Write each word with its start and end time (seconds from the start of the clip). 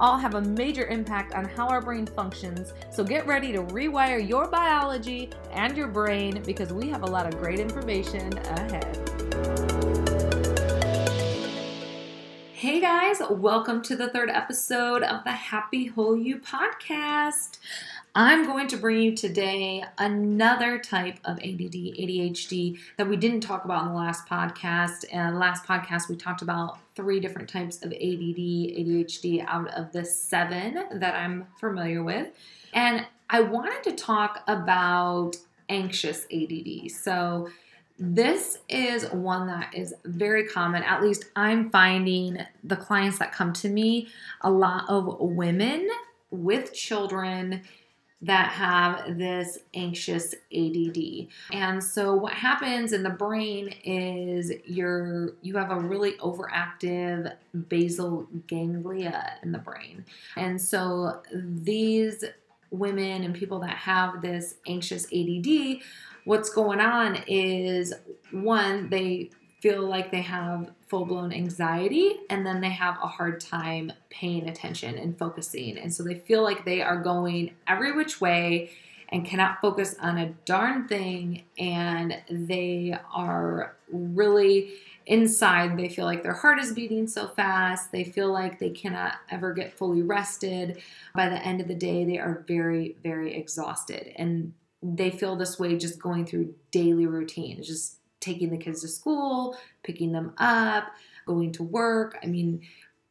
all 0.00 0.16
have 0.16 0.34
a 0.34 0.40
major 0.40 0.86
impact 0.86 1.34
on 1.34 1.44
how 1.44 1.68
our 1.68 1.82
brain 1.82 2.06
functions. 2.06 2.72
So 2.90 3.04
get 3.04 3.26
ready 3.26 3.52
to 3.52 3.62
rewire 3.64 4.26
your 4.26 4.48
biology 4.48 5.28
and 5.52 5.76
your 5.76 5.88
brain 5.88 6.42
because 6.46 6.72
we 6.72 6.88
have 6.88 7.02
a 7.02 7.06
lot 7.06 7.26
of 7.26 7.38
great 7.38 7.60
information 7.60 8.36
ahead. 8.38 8.96
Hey 12.54 12.80
guys, 12.80 13.20
welcome 13.28 13.82
to 13.82 13.94
the 13.94 14.08
third 14.08 14.30
episode 14.30 15.02
of 15.02 15.22
the 15.24 15.32
Happy 15.32 15.86
Whole 15.86 16.16
You 16.16 16.38
podcast. 16.38 17.58
I'm 18.14 18.44
going 18.44 18.66
to 18.68 18.76
bring 18.76 19.00
you 19.00 19.14
today 19.14 19.84
another 19.98 20.78
type 20.78 21.18
of 21.24 21.38
ADD, 21.38 21.74
ADHD 21.74 22.78
that 22.96 23.08
we 23.08 23.16
didn't 23.16 23.42
talk 23.42 23.64
about 23.64 23.84
in 23.84 23.90
the 23.90 23.94
last 23.94 24.26
podcast. 24.26 25.04
And 25.12 25.38
last 25.38 25.64
podcast, 25.64 26.08
we 26.08 26.16
talked 26.16 26.42
about 26.42 26.78
three 26.96 27.20
different 27.20 27.48
types 27.48 27.76
of 27.84 27.92
ADD, 27.92 28.00
ADHD 28.00 29.44
out 29.46 29.68
of 29.74 29.92
the 29.92 30.04
seven 30.04 30.98
that 30.98 31.14
I'm 31.14 31.46
familiar 31.60 32.02
with. 32.02 32.28
And 32.72 33.06
I 33.28 33.42
wanted 33.42 33.84
to 33.84 33.92
talk 33.92 34.42
about 34.48 35.36
anxious 35.68 36.26
ADD. 36.32 36.90
So, 36.90 37.48
this 38.02 38.56
is 38.70 39.10
one 39.10 39.46
that 39.48 39.74
is 39.74 39.92
very 40.06 40.46
common. 40.46 40.82
At 40.82 41.02
least 41.02 41.26
I'm 41.36 41.68
finding 41.70 42.38
the 42.64 42.76
clients 42.76 43.18
that 43.18 43.30
come 43.30 43.52
to 43.52 43.68
me, 43.68 44.08
a 44.40 44.50
lot 44.50 44.88
of 44.88 45.20
women 45.20 45.86
with 46.30 46.72
children 46.72 47.60
that 48.22 48.50
have 48.50 49.16
this 49.16 49.58
anxious 49.74 50.34
ADD. 50.54 51.28
And 51.52 51.82
so 51.82 52.14
what 52.14 52.34
happens 52.34 52.92
in 52.92 53.02
the 53.02 53.10
brain 53.10 53.74
is 53.82 54.52
you're 54.66 55.34
you 55.40 55.56
have 55.56 55.70
a 55.70 55.80
really 55.80 56.12
overactive 56.18 57.32
basal 57.68 58.28
ganglia 58.46 59.38
in 59.42 59.52
the 59.52 59.58
brain. 59.58 60.04
And 60.36 60.60
so 60.60 61.22
these 61.32 62.24
women 62.70 63.24
and 63.24 63.34
people 63.34 63.58
that 63.60 63.76
have 63.76 64.20
this 64.20 64.56
anxious 64.66 65.06
ADD, 65.06 65.78
what's 66.24 66.50
going 66.50 66.80
on 66.80 67.24
is 67.26 67.94
one 68.32 68.90
they 68.90 69.30
feel 69.60 69.86
like 69.86 70.10
they 70.10 70.22
have 70.22 70.70
full 70.88 71.04
blown 71.04 71.32
anxiety 71.32 72.20
and 72.30 72.46
then 72.46 72.60
they 72.60 72.70
have 72.70 72.96
a 73.02 73.06
hard 73.06 73.40
time 73.40 73.92
paying 74.08 74.48
attention 74.48 74.96
and 74.98 75.18
focusing. 75.18 75.78
And 75.78 75.92
so 75.92 76.02
they 76.02 76.14
feel 76.14 76.42
like 76.42 76.64
they 76.64 76.82
are 76.82 76.96
going 76.96 77.54
every 77.66 77.92
which 77.92 78.20
way 78.20 78.70
and 79.10 79.24
cannot 79.24 79.60
focus 79.60 79.96
on 80.00 80.18
a 80.18 80.32
darn 80.44 80.88
thing. 80.88 81.44
And 81.58 82.16
they 82.30 82.96
are 83.12 83.76
really 83.90 84.72
inside, 85.06 85.76
they 85.76 85.88
feel 85.88 86.04
like 86.04 86.22
their 86.22 86.34
heart 86.34 86.58
is 86.58 86.72
beating 86.72 87.06
so 87.06 87.28
fast. 87.28 87.90
They 87.92 88.04
feel 88.04 88.32
like 88.32 88.58
they 88.58 88.70
cannot 88.70 89.14
ever 89.28 89.52
get 89.52 89.76
fully 89.76 90.02
rested. 90.02 90.80
By 91.14 91.28
the 91.28 91.44
end 91.44 91.60
of 91.60 91.68
the 91.68 91.74
day, 91.74 92.04
they 92.04 92.18
are 92.18 92.44
very, 92.46 92.96
very 93.02 93.34
exhausted. 93.34 94.12
And 94.16 94.54
they 94.82 95.10
feel 95.10 95.36
this 95.36 95.58
way 95.58 95.76
just 95.76 96.00
going 96.00 96.24
through 96.24 96.54
daily 96.70 97.06
routines, 97.06 97.66
just 97.66 97.99
taking 98.20 98.50
the 98.50 98.58
kids 98.58 98.82
to 98.82 98.88
school, 98.88 99.56
picking 99.82 100.12
them 100.12 100.32
up, 100.38 100.84
going 101.26 101.52
to 101.52 101.62
work. 101.62 102.18
I 102.22 102.26
mean, 102.26 102.62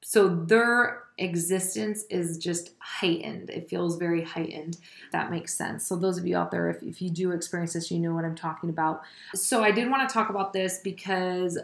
so 0.00 0.28
their 0.28 1.04
existence 1.18 2.04
is 2.10 2.36
just 2.36 2.72
heightened. 2.78 3.48
It 3.50 3.68
feels 3.68 3.96
very 3.96 4.22
heightened. 4.22 4.78
That 5.12 5.30
makes 5.30 5.54
sense. 5.54 5.86
So, 5.86 5.96
those 5.96 6.18
of 6.18 6.26
you 6.26 6.36
out 6.36 6.50
there, 6.50 6.68
if, 6.68 6.82
if 6.82 7.00
you 7.00 7.08
do 7.08 7.30
experience 7.30 7.72
this, 7.72 7.90
you 7.90 7.98
know 7.98 8.14
what 8.14 8.24
I'm 8.24 8.34
talking 8.34 8.68
about. 8.68 9.02
So, 9.34 9.62
I 9.62 9.70
did 9.70 9.90
want 9.90 10.06
to 10.06 10.12
talk 10.12 10.28
about 10.28 10.52
this 10.52 10.78
because 10.78 11.58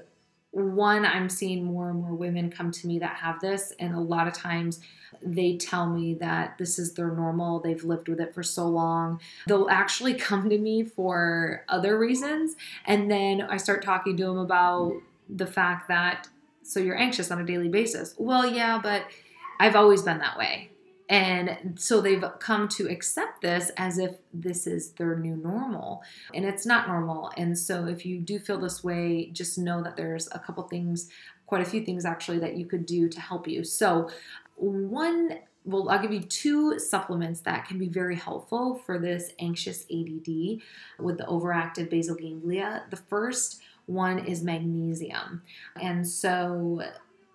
one, 0.53 1.05
I'm 1.05 1.29
seeing 1.29 1.65
more 1.65 1.91
and 1.91 2.01
more 2.01 2.15
women 2.15 2.51
come 2.51 2.71
to 2.73 2.87
me 2.87 2.99
that 2.99 3.17
have 3.17 3.41
this, 3.41 3.73
and 3.79 3.95
a 3.95 4.01
lot 4.01 4.27
of 4.27 4.35
times 4.35 4.81
they 5.23 5.57
tell 5.57 5.89
me 5.89 6.15
that 6.15 6.59
this 6.59 6.79
is 6.79 6.95
their 6.95 7.11
normal, 7.13 7.61
they've 7.61 7.85
lived 7.85 8.09
with 8.09 8.21
it 8.21 8.35
for 8.35 8.43
so 8.43 8.67
long. 8.67 9.21
They'll 9.47 9.69
actually 9.71 10.15
come 10.19 10.49
to 10.51 10.59
me 10.59 10.83
for 10.83 11.65
other 11.69 11.99
reasons, 11.99 12.57
and 12.87 13.11
then 13.11 13.43
I 13.43 13.57
start 13.57 13.85
talking 13.85 14.17
to 14.17 14.25
them 14.25 14.39
about 14.39 14.95
the 15.29 15.47
fact 15.47 15.89
that 15.89 16.29
so 16.63 16.79
you're 16.79 16.99
anxious 16.99 17.31
on 17.31 17.41
a 17.41 17.45
daily 17.45 17.69
basis. 17.69 18.15
Well, 18.19 18.47
yeah, 18.47 18.79
but 18.83 19.05
I've 19.59 19.77
always 19.77 20.03
been 20.03 20.19
that 20.19 20.39
way. 20.39 20.71
And 21.11 21.75
so 21.77 22.01
they've 22.01 22.25
come 22.39 22.69
to 22.69 22.89
accept 22.89 23.43
this 23.43 23.73
as 23.77 23.99
if 23.99 24.15
this 24.33 24.69
is 24.69 24.93
their 24.93 25.17
new 25.17 25.35
normal. 25.35 26.05
And 26.33 26.45
it's 26.45 26.65
not 26.65 26.87
normal. 26.87 27.33
And 27.37 27.59
so 27.59 27.87
if 27.87 28.07
you 28.07 28.21
do 28.21 28.39
feel 28.39 28.61
this 28.61 28.85
way, 28.85 29.31
just 29.33 29.59
know 29.59 29.83
that 29.83 29.97
there's 29.97 30.29
a 30.31 30.39
couple 30.39 30.63
things, 30.63 31.11
quite 31.47 31.63
a 31.63 31.69
few 31.69 31.85
things 31.85 32.05
actually, 32.05 32.39
that 32.39 32.57
you 32.57 32.65
could 32.65 32.87
do 32.87 33.09
to 33.09 33.21
help 33.21 33.49
you. 33.49 33.65
So, 33.65 34.09
one 34.55 35.41
well, 35.65 35.91
I'll 35.91 36.01
give 36.01 36.13
you 36.13 36.23
two 36.23 36.79
supplements 36.79 37.41
that 37.41 37.67
can 37.67 37.79
be 37.79 37.89
very 37.89 38.17
helpful 38.17 38.81
for 38.87 38.99
this 38.99 39.33
anxious 39.39 39.85
ADD 39.93 40.61
with 40.99 41.19
the 41.19 41.27
overactive 41.29 41.91
basal 41.91 42.17
ganglia. 42.17 42.85
The 42.89 42.97
first 42.97 43.61
one 43.85 44.21
is 44.21 44.43
magnesium. 44.43 45.43
And 45.79 46.07
so 46.09 46.83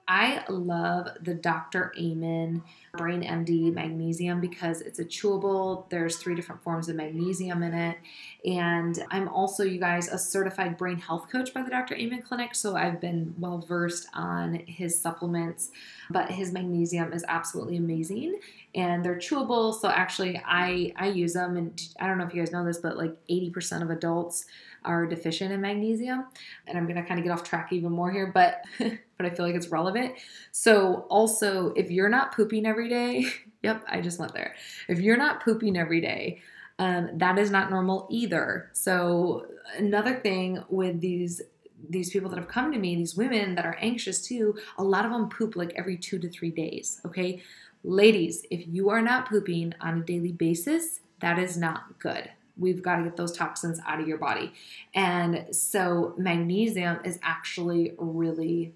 I 0.07 0.43
love 0.49 1.09
the 1.21 1.33
Dr. 1.33 1.91
Amen 1.99 2.61
Brain 2.95 3.23
MD 3.23 3.73
magnesium 3.73 4.39
because 4.39 4.81
it's 4.81 4.99
a 4.99 5.05
chewable. 5.05 5.89
There's 5.89 6.17
three 6.17 6.35
different 6.35 6.61
forms 6.63 6.87
of 6.89 6.95
magnesium 6.95 7.63
in 7.63 7.73
it. 7.73 7.97
And 8.45 9.03
I'm 9.09 9.27
also, 9.27 9.63
you 9.63 9.79
guys, 9.79 10.07
a 10.07 10.17
certified 10.19 10.77
brain 10.77 10.99
health 10.99 11.29
coach 11.31 11.53
by 11.53 11.63
the 11.63 11.71
Dr. 11.71 11.95
Amen 11.95 12.21
Clinic. 12.21 12.53
So 12.53 12.75
I've 12.75 13.01
been 13.01 13.33
well 13.39 13.57
versed 13.57 14.07
on 14.13 14.61
his 14.67 14.99
supplements. 14.99 15.71
But 16.11 16.29
his 16.29 16.51
magnesium 16.51 17.11
is 17.11 17.25
absolutely 17.27 17.77
amazing. 17.77 18.39
And 18.75 19.03
they're 19.03 19.17
chewable. 19.17 19.73
So 19.73 19.89
actually 19.89 20.39
I 20.45 20.93
I 20.97 21.07
use 21.07 21.33
them 21.33 21.57
and 21.57 21.81
I 21.99 22.05
don't 22.05 22.19
know 22.19 22.25
if 22.25 22.33
you 22.33 22.41
guys 22.41 22.51
know 22.51 22.63
this, 22.63 22.77
but 22.77 22.95
like 22.95 23.15
80% 23.27 23.81
of 23.81 23.89
adults 23.89 24.45
are 24.85 25.05
deficient 25.05 25.51
in 25.51 25.61
magnesium. 25.61 26.25
And 26.67 26.77
I'm 26.77 26.85
going 26.85 27.01
to 27.01 27.03
kind 27.03 27.19
of 27.19 27.23
get 27.23 27.31
off 27.31 27.43
track 27.43 27.73
even 27.73 27.91
more 27.91 28.11
here, 28.11 28.31
but 28.33 28.63
but 29.17 29.25
I 29.25 29.29
feel 29.29 29.45
like 29.45 29.55
it's 29.55 29.69
relevant. 29.69 30.15
So 30.51 31.05
also, 31.09 31.73
if 31.73 31.91
you're 31.91 32.09
not 32.09 32.35
pooping 32.35 32.65
every 32.65 32.89
day, 32.89 33.27
yep, 33.63 33.83
I 33.87 34.01
just 34.01 34.19
went 34.19 34.33
there. 34.33 34.55
If 34.87 34.99
you're 34.99 35.17
not 35.17 35.43
pooping 35.43 35.77
every 35.77 36.01
day, 36.01 36.41
um, 36.79 37.17
that 37.17 37.37
is 37.37 37.51
not 37.51 37.69
normal 37.69 38.07
either. 38.09 38.69
So 38.73 39.47
another 39.77 40.15
thing 40.15 40.63
with 40.69 41.01
these 41.01 41.41
these 41.87 42.09
people 42.09 42.29
that 42.29 42.39
have 42.39 42.47
come 42.47 42.71
to 42.71 42.79
me, 42.79 42.95
these 42.95 43.15
women 43.15 43.53
that 43.53 43.65
are 43.65 43.77
anxious 43.79 44.25
too, 44.25 44.57
a 44.77 44.83
lot 44.83 45.05
of 45.05 45.11
them 45.11 45.29
poop 45.29 45.55
like 45.55 45.71
every 45.75 45.97
two 45.97 46.17
to 46.17 46.27
three 46.27 46.49
days. 46.49 46.99
Okay, 47.05 47.43
ladies, 47.83 48.43
if 48.49 48.65
you 48.67 48.89
are 48.89 49.01
not 49.01 49.29
pooping 49.29 49.73
on 49.81 49.99
a 49.99 50.03
daily 50.03 50.31
basis, 50.31 51.01
that 51.19 51.37
is 51.37 51.57
not 51.57 51.99
good 51.99 52.31
we've 52.57 52.81
got 52.81 52.97
to 52.97 53.03
get 53.03 53.17
those 53.17 53.31
toxins 53.31 53.79
out 53.85 53.99
of 53.99 54.07
your 54.07 54.17
body. 54.17 54.53
And 54.93 55.47
so 55.51 56.13
magnesium 56.17 56.99
is 57.03 57.19
actually 57.21 57.93
really 57.97 58.73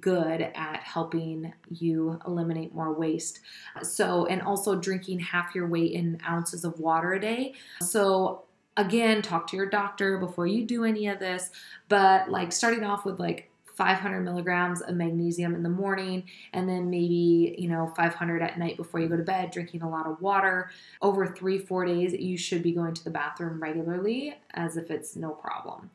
good 0.00 0.40
at 0.40 0.80
helping 0.82 1.52
you 1.70 2.18
eliminate 2.26 2.74
more 2.74 2.92
waste. 2.92 3.40
So, 3.82 4.26
and 4.26 4.42
also 4.42 4.74
drinking 4.74 5.20
half 5.20 5.54
your 5.54 5.68
weight 5.68 5.92
in 5.92 6.20
ounces 6.28 6.64
of 6.64 6.78
water 6.80 7.12
a 7.12 7.20
day. 7.20 7.54
So, 7.80 8.44
again, 8.76 9.22
talk 9.22 9.46
to 9.48 9.56
your 9.56 9.68
doctor 9.68 10.18
before 10.18 10.46
you 10.46 10.64
do 10.64 10.84
any 10.84 11.08
of 11.08 11.18
this, 11.18 11.50
but 11.88 12.30
like 12.30 12.52
starting 12.52 12.84
off 12.84 13.04
with 13.04 13.18
like 13.18 13.50
500 13.78 14.22
milligrams 14.22 14.80
of 14.80 14.96
magnesium 14.96 15.54
in 15.54 15.62
the 15.62 15.68
morning, 15.68 16.24
and 16.52 16.68
then 16.68 16.90
maybe, 16.90 17.54
you 17.56 17.68
know, 17.68 17.92
500 17.96 18.42
at 18.42 18.58
night 18.58 18.76
before 18.76 18.98
you 18.98 19.08
go 19.08 19.16
to 19.16 19.22
bed, 19.22 19.52
drinking 19.52 19.82
a 19.82 19.88
lot 19.88 20.04
of 20.04 20.20
water. 20.20 20.70
Over 21.00 21.28
three, 21.28 21.60
four 21.60 21.84
days, 21.84 22.12
you 22.12 22.36
should 22.36 22.64
be 22.64 22.72
going 22.72 22.92
to 22.94 23.04
the 23.04 23.10
bathroom 23.10 23.62
regularly 23.62 24.34
as 24.54 24.76
if 24.76 24.90
it's 24.90 25.14
no 25.14 25.30
problem. 25.30 25.90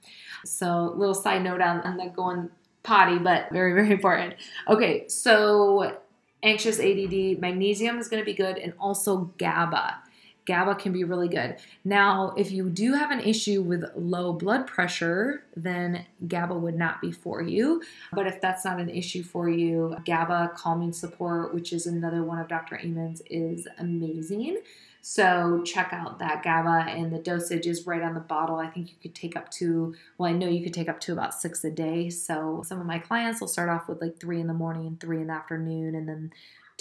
So, 0.46 0.94
little 0.96 1.14
side 1.14 1.44
note 1.44 1.60
on, 1.60 1.82
on 1.82 1.98
the 1.98 2.06
going 2.06 2.50
potty, 2.84 3.18
but 3.18 3.50
very, 3.52 3.74
very 3.74 3.92
important. 3.92 4.36
Okay, 4.68 5.08
so 5.08 5.98
anxious 6.44 6.80
ADD, 6.80 7.40
magnesium 7.40 7.98
is 7.98 8.08
going 8.08 8.22
to 8.22 8.26
be 8.26 8.34
good, 8.34 8.58
and 8.58 8.74
also 8.80 9.34
GABA. 9.38 10.03
GABA 10.46 10.76
can 10.76 10.92
be 10.92 11.04
really 11.04 11.30
good. 11.30 11.58
Now, 11.86 12.34
if 12.38 12.52
you 12.52 12.70
do 12.70 12.94
have 12.94 13.12
an 13.12 13.22
issue 13.22 13.62
with 13.62 13.84
low 13.96 14.34
blood 14.34 14.68
pressure, 14.68 15.44
then 15.56 16.06
GABA 16.28 16.56
would 16.56 16.78
not 16.78 17.02
be 17.02 17.12
for 17.12 17.42
you. 17.42 17.82
But 18.12 18.28
if 18.28 18.42
that's 18.42 18.66
not 18.66 18.80
an 18.80 18.90
issue 18.90 19.24
for 19.24 19.50
you, 19.50 19.96
GABA 20.06 20.54
calming 20.56 20.94
support, 20.94 21.54
which 21.54 21.72
is 21.72 21.88
another 21.88 22.24
one 22.24 22.40
of 22.40 22.48
Dr. 22.48 22.78
Amen's, 22.78 23.22
is 23.30 23.68
amazing. 23.78 24.60
So 25.06 25.62
check 25.66 25.90
out 25.92 26.20
that 26.20 26.44
GABA, 26.44 26.90
and 26.90 27.12
the 27.12 27.20
dosage 27.20 27.68
is 27.68 27.86
right 27.86 28.02
on 28.02 28.14
the 28.14 28.22
bottle. 28.22 28.56
I 28.56 28.68
think 28.68 28.90
you 28.90 28.96
could 29.02 29.14
take 29.14 29.36
up 29.36 29.52
to, 29.52 29.94
well, 30.18 30.30
I 30.30 30.34
know 30.34 30.48
you 30.48 30.64
could 30.64 30.74
take 30.74 30.88
up 30.88 31.02
to 31.02 31.12
about 31.12 31.34
six 31.34 31.62
a 31.66 31.70
day. 31.70 32.10
So 32.10 32.64
some 32.66 32.80
of 32.80 32.86
my 32.86 33.00
clients 33.00 33.42
will 33.42 33.50
start 33.50 33.68
off 33.68 33.90
with 33.90 34.00
like 34.02 34.18
three 34.18 34.40
in 34.40 34.48
the 34.48 34.54
morning 34.54 34.98
three 35.02 35.20
in 35.20 35.28
the 35.28 35.34
afternoon, 35.34 35.96
and 35.96 36.08
then 36.08 36.32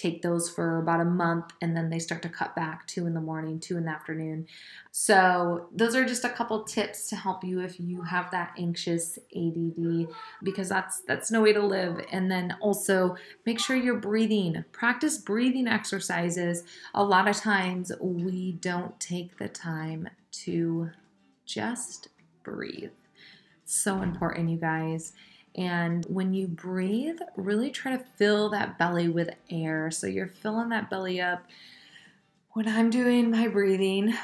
take 0.02 0.20
those 0.20 0.50
for 0.50 0.78
about 0.78 1.00
a 1.00 1.04
month 1.04 1.52
and 1.60 1.76
then 1.76 1.88
they 1.88 1.98
start 2.00 2.22
to 2.22 2.28
cut 2.28 2.56
back 2.56 2.86
two 2.88 3.06
in 3.06 3.14
the 3.14 3.20
morning 3.20 3.60
two 3.60 3.76
in 3.76 3.84
the 3.84 3.90
afternoon. 3.90 4.46
So 4.90 5.68
those 5.72 5.94
are 5.94 6.04
just 6.04 6.24
a 6.24 6.28
couple 6.28 6.64
tips 6.64 7.08
to 7.10 7.16
help 7.16 7.44
you 7.44 7.60
if 7.60 7.78
you 7.78 8.02
have 8.02 8.30
that 8.32 8.52
anxious 8.58 9.16
ADD 9.36 10.08
because 10.42 10.68
that's 10.68 11.02
that's 11.02 11.30
no 11.30 11.40
way 11.40 11.52
to 11.52 11.64
live. 11.64 12.04
And 12.10 12.30
then 12.30 12.56
also 12.60 13.16
make 13.46 13.60
sure 13.60 13.76
you're 13.76 13.94
breathing. 13.94 14.64
Practice 14.72 15.18
breathing 15.18 15.68
exercises. 15.68 16.64
A 16.94 17.04
lot 17.04 17.28
of 17.28 17.36
times 17.36 17.92
we 18.00 18.52
don't 18.52 18.98
take 18.98 19.38
the 19.38 19.48
time 19.48 20.08
to 20.32 20.90
just 21.46 22.08
breathe. 22.42 22.90
So 23.64 24.02
important 24.02 24.50
you 24.50 24.56
guys 24.58 25.12
and 25.54 26.04
when 26.06 26.32
you 26.32 26.48
breathe, 26.48 27.18
really 27.36 27.70
try 27.70 27.96
to 27.96 28.04
fill 28.16 28.48
that 28.50 28.78
belly 28.78 29.08
with 29.08 29.30
air. 29.50 29.90
So 29.90 30.06
you're 30.06 30.26
filling 30.26 30.70
that 30.70 30.88
belly 30.88 31.20
up. 31.20 31.46
When 32.52 32.68
I'm 32.68 32.90
doing 32.90 33.30
my 33.30 33.48
breathing, 33.48 34.14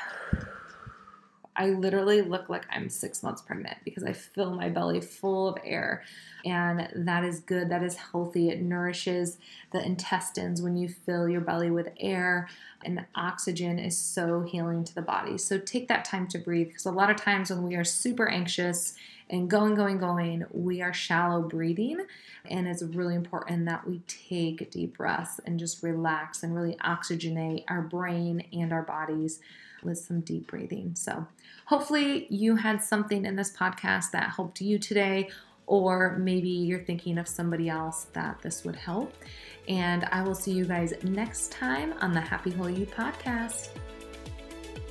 I 1.58 1.70
literally 1.70 2.22
look 2.22 2.48
like 2.48 2.64
I'm 2.70 2.88
six 2.88 3.22
months 3.22 3.42
pregnant 3.42 3.78
because 3.84 4.04
I 4.04 4.12
fill 4.12 4.54
my 4.54 4.68
belly 4.68 5.00
full 5.00 5.48
of 5.48 5.58
air. 5.64 6.04
And 6.44 6.88
that 6.94 7.24
is 7.24 7.40
good. 7.40 7.68
That 7.68 7.82
is 7.82 7.96
healthy. 7.96 8.48
It 8.48 8.62
nourishes 8.62 9.38
the 9.72 9.84
intestines 9.84 10.62
when 10.62 10.76
you 10.76 10.88
fill 10.88 11.28
your 11.28 11.40
belly 11.40 11.70
with 11.70 11.88
air. 11.98 12.48
And 12.84 13.04
oxygen 13.16 13.78
is 13.78 13.98
so 13.98 14.42
healing 14.42 14.84
to 14.84 14.94
the 14.94 15.02
body. 15.02 15.36
So 15.36 15.58
take 15.58 15.88
that 15.88 16.04
time 16.04 16.28
to 16.28 16.38
breathe 16.38 16.68
because 16.68 16.86
a 16.86 16.92
lot 16.92 17.10
of 17.10 17.16
times 17.16 17.50
when 17.50 17.64
we 17.64 17.74
are 17.74 17.84
super 17.84 18.28
anxious 18.28 18.94
and 19.30 19.50
going, 19.50 19.74
going, 19.74 19.98
going, 19.98 20.44
we 20.50 20.80
are 20.80 20.92
shallow 20.92 21.42
breathing. 21.42 22.04
And 22.46 22.66
it's 22.66 22.82
really 22.82 23.14
important 23.14 23.66
that 23.66 23.86
we 23.86 24.00
take 24.06 24.70
deep 24.70 24.96
breaths 24.96 25.40
and 25.44 25.58
just 25.58 25.82
relax 25.82 26.42
and 26.42 26.54
really 26.54 26.76
oxygenate 26.84 27.64
our 27.68 27.82
brain 27.82 28.46
and 28.52 28.72
our 28.72 28.82
bodies 28.82 29.40
with 29.82 29.98
some 29.98 30.20
deep 30.20 30.48
breathing. 30.48 30.94
So, 30.94 31.26
hopefully, 31.66 32.26
you 32.30 32.56
had 32.56 32.82
something 32.82 33.24
in 33.24 33.36
this 33.36 33.54
podcast 33.54 34.10
that 34.12 34.30
helped 34.30 34.60
you 34.60 34.78
today, 34.78 35.30
or 35.66 36.16
maybe 36.18 36.48
you're 36.48 36.82
thinking 36.82 37.18
of 37.18 37.28
somebody 37.28 37.68
else 37.68 38.06
that 38.14 38.40
this 38.42 38.64
would 38.64 38.76
help. 38.76 39.12
And 39.68 40.04
I 40.06 40.22
will 40.22 40.34
see 40.34 40.52
you 40.52 40.64
guys 40.64 40.94
next 41.04 41.52
time 41.52 41.94
on 42.00 42.12
the 42.12 42.20
Happy 42.20 42.50
Whole 42.50 42.70
You 42.70 42.86
podcast. 42.86 43.68